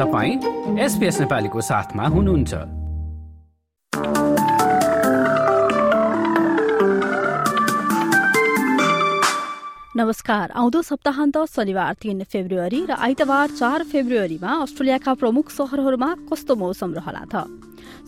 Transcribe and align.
तपाईँ 0.00 0.78
एसपिएस 0.80 1.20
नेपालीको 1.20 1.60
साथमा 1.60 2.04
हुनुहुन्छ। 2.08 2.54
नमस्कार। 9.96 10.50
आउँदो 10.50 10.82
सप्ताहन्त 10.82 11.36
शनिबार 11.46 11.94
तीन 11.94 12.22
फेब्रुअरी 12.24 12.80
र 12.86 12.96
आइतबार 12.96 13.50
चार 13.50 13.82
फेब्रुअरीमा 13.84 14.52
अस्ट्रेलियाका 14.62 15.14
प्रमुख 15.14 15.50
शहरहरूमा 15.52 16.14
कस्तो 16.32 16.56
मौसम 16.56 16.94
रहला 16.94 17.24
त? 17.28 17.44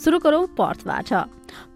शुरू 0.01 0.19
गरौं 0.19 0.47
पर्थबाट। 0.57 1.13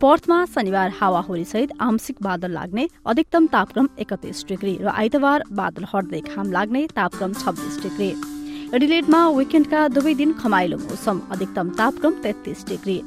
पर्थमा 0.00 0.39
शनिबार 0.44 0.93
हावाहुरीसहित 1.00 1.76
आंशिक 1.80 2.22
बादल 2.22 2.50
लाग्ने 2.50 2.89
अधिकतम 3.07 3.46
तापक्रम 3.46 3.89
एकतिस 4.00 4.44
डिग्री 4.48 4.75
र 4.80 4.89
आइतबार 4.96 5.44
बादल 5.53 5.85
हट्दै 5.94 6.21
घाम 6.21 6.53
लाग्ने 6.53 6.86
तापक्रम 6.96 7.32
छब्बीस 7.35 7.76
डिग्री। 7.82 8.11
एडिलेडमा 8.75 9.18
विकेण्डका 9.30 9.80
दुवै 9.94 10.12
दिन 10.18 10.32
खमाइलो 10.34 10.76
मौसम। 10.79 11.18
अधिकतम 11.32 11.68
तापक्रम 11.79 12.14
तेत्तीस 12.22 12.64
डिग्री। 12.68 12.98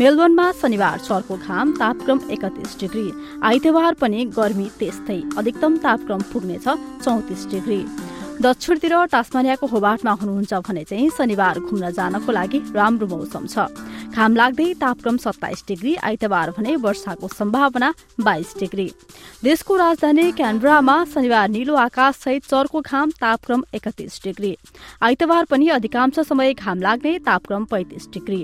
मेलबर्नमा 0.00 0.46
शनिबार 0.60 0.98
चर्को 1.00 1.36
घाम 1.48 1.72
तापक्रम 1.80 2.18
एकतिस 2.30 2.76
डिग्री। 2.80 3.06
आइतबार 3.40 3.94
पनि 4.00 4.24
गर्मी 4.36 4.68
त्यस्तै। 4.78 5.20
अधिकतम 5.38 5.76
तापक्रम 5.84 6.20
पुग्नेछ 6.32 6.66
चौतिस 7.04 7.46
डिग्री। 7.50 7.80
दक्षिणतिर 8.44 8.94
टास्मानियाको 9.12 9.66
होबाटमा 9.66 10.12
हुनुहुन्छ 10.20 10.52
भने 10.68 10.84
चाहिँ 10.84 11.08
शनिबार 11.16 11.58
घुम्न 11.60 11.90
जानको 11.90 12.32
लागि 12.32 12.58
राम्रो 12.76 13.06
मौसम 13.08 13.46
छ। 13.48 13.64
घाम 14.08 14.36
लाग्दै 14.36 14.66
तापक्रम 14.74 15.16
सत्ताइस 15.18 15.62
डिग्री 15.68 15.94
आइतबार 16.02 16.50
भने 16.50 16.74
वर्षाको 16.78 17.28
सम्भावना 17.28 17.92
बाइस 18.20 18.54
डिग्री। 18.58 18.86
देशको 19.44 19.76
राजधानी 19.76 20.30
क्यानब्रामा 20.32 20.94
शनिबार 21.04 21.48
निलो 21.48 21.74
आकाश 21.76 22.14
सहित 22.16 22.44
चर्को 22.44 22.80
घाम 22.80 23.10
तापक्रम 23.20 23.62
एकतिस 23.74 24.20
डिग्री। 24.24 24.56
आइतबार 25.02 25.44
पनि 25.44 25.68
अधिकांश 25.70 26.18
समय 26.22 26.54
घाम 26.54 26.80
लाग्ने 26.82 27.18
तापक्रम 27.20 27.64
पैंतिस 27.70 28.08
डिग्री। 28.14 28.42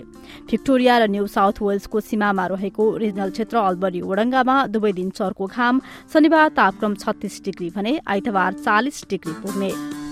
भिक्टोरिया 0.51 0.99
र 0.99 1.09
न्यू 1.11 1.27
साउथ 1.29 1.63
वेल्सको 1.63 2.01
सीमामा 2.03 2.47
रहेको 2.47 2.97
रिजनल 2.99 3.31
क्षेत्र 3.33 3.57
अल्बरी 3.65 4.01
ओडङ्गामा 4.03 4.57
दुवै 4.69 4.93
दिन 4.93 5.11
चर्को 5.13 5.47
घाम 5.49 5.81
शनिबार 6.13 6.49
तापक्रम 6.55 6.95
छत्तीस 7.03 7.43
डिग्री 7.45 7.71
भने 7.71 7.99
आइतबार 8.07 8.53
चालिस 8.63 9.05
डिग्री 9.11 9.33
पुग्ने। 9.43 10.04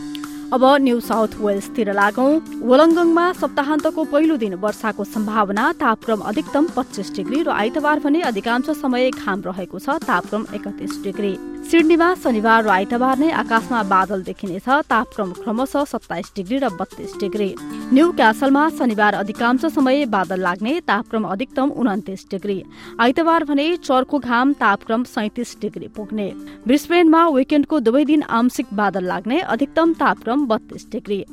अब 0.53 0.65
न्यू 0.81 0.99
साउथ 1.01 1.35
वेल्सतिर 1.41 1.93
लागौं। 1.95 2.33
वलङ्गङमा 2.71 3.25
सप्ताहन्तको 3.33 4.05
पहिलो 4.13 4.37
दिन 4.37 4.55
वर्षाको 4.65 5.05
सम्भावना 5.07 5.65
तापक्रम 5.81 6.21
अधिकतम 6.29 6.67
पच्चिस 6.77 7.15
डिग्री 7.17 7.41
र 7.43 7.49
आइतबार 7.53 8.01
भने 8.05 8.21
अधिकांश 8.29 8.71
समय 8.83 9.11
घाम 9.13 9.43
रहेको 9.49 9.79
छ 9.79 9.97
तापक्रम 10.05 10.47
एकतिस 10.53 11.03
डिग्री। 11.05 11.33
सिडनीमा 11.63 12.09
शनिबार 12.23 12.65
र 12.65 12.69
आइतबार 12.69 13.19
नै 13.19 13.29
आकाशमा 13.33 13.83
बादल 13.89 14.23
देखिनेछ 14.23 14.67
तापक्रम 14.91 15.31
क्रमशः 15.35 15.85
सत्ताइस 15.85 16.33
डिग्री 16.37 16.59
र 16.59 16.69
बत्तीस 16.75 17.13
डिग्री। 17.21 17.49
न्यू 17.95 18.07
क्यासलमा 18.13 18.65
शनिबार 18.79 19.15
अधिकांश 19.15 19.65
समय 19.73 20.05
बादल 20.07 20.41
लाग्ने 20.43 20.73
तापक्रम 20.83 21.25
अधिकतम 21.25 21.69
उन्तिस 21.73 22.27
डिग्री। 22.31 22.59
आइतबार 23.01 23.45
भने 23.45 23.67
चर्को 23.79 24.19
घाम 24.21 24.53
तापक्रम 24.61 25.05
सैतिस 25.07 25.57
डिग्री 25.61 25.89
पुग्ने। 25.97 26.29
ब्रिस्बेनमा 26.67 27.23
विकेण्डको 27.31 27.81
दुवै 27.81 28.05
दिन 28.05 28.23
आंशिक 28.33 28.75
बादल 28.75 29.05
लाग्ने 29.07 29.41
अधिकतम 29.49 29.93
तापक्रम 29.95 30.47
बत्तीस 30.47 30.87
डिग्री। 30.93 31.25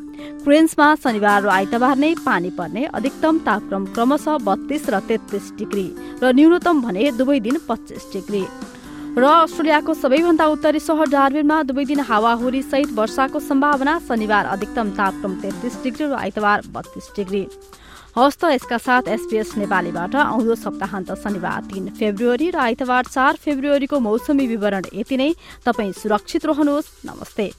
क्रेन्समा 0.46 0.88
शनिबार 1.04 1.42
र 1.44 1.50
आइतबार 1.50 1.98
नै 1.98 2.14
पानी 2.24 2.50
पर्ने 2.54 2.86
अधिकतम 2.94 3.38
तापक्रम 3.44 3.86
क्रमशः 3.94 4.38
बत्तीस 4.46 4.90
र 4.90 5.00
तेत्तीस 5.10 5.52
डिग्री। 5.58 5.88
र 6.24 6.32
न्यूनतम 6.32 6.82
भने 6.82 7.12
दुवै 7.18 7.40
दिन 7.40 7.58
पच्चिस 7.68 8.12
डिग्री। 8.14 8.46
र 9.10 9.24
अस्ट्रेलियाको 9.24 9.94
सबैभन्दा 9.94 10.46
उत्तरी 10.48 10.80
सहर 10.80 11.08
डार्बिनमा 11.10 11.58
दुवै 11.64 11.86
दिन 11.86 12.00
हावाहुरी 12.06 12.62
सहित 12.64 12.90
वर्षाको 12.94 13.40
सम्भावना 13.42 13.98
शनिबार 14.08 14.46
अधिकतम 14.48 14.90
तापक्रम 14.96 15.34
तेत्तिस 15.42 15.76
डिग्री 15.84 16.06
र 16.06 16.14
आइतबार 16.16 16.62
बत्तीस 16.70 17.10
डिग्री। 17.16 17.44
हस्त 18.18 18.44
यसका 18.46 18.78
साथ 18.78 19.08
एसपीएस 19.08 19.58
नेपालीबाट 19.58 20.16
आउँदो 20.16 20.56
सप्ताहन्त 20.56 21.12
शनिबार 21.24 21.62
तीन 21.68 21.90
फेब्रुअरी 22.00 22.50
र 22.50 22.58
आइतबार 22.60 23.04
चार 23.06 23.34
फेब्रुअरीको 23.36 24.00
मौसमी 24.00 24.48
विवरण 24.48 24.84
यति 24.94 25.18
नै। 25.18 25.34
तपाईँ 25.66 25.92
सुरक्षित 25.94 26.46
रहनुहोस्। 26.46 26.88
नमस्ते। 27.06 27.52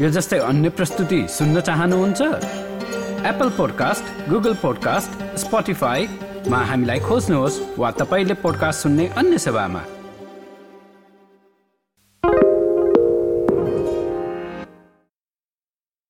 यो 0.00 0.08
जस्तै 0.10 0.38
अन्य 0.40 0.68
प्रस्तुति 0.70 1.26
सुन्न 1.28 1.60
चाहनुहुन्छ? 1.60 2.20
Apple 3.20 3.48
podcast 3.50 4.04
Google 4.30 4.54
podcast 4.54 5.10
Spotify 5.38 6.08
मा 6.48 6.58
हामीलाई 6.64 6.98
खोज्नुहोस् 7.04 7.60
वा 7.78 7.90
तपाईँले 8.00 8.34
पोडकास्ट 8.40 8.82
सुन्ने 8.82 9.06
अन्य 9.20 9.38
सेवामा। 9.38 9.99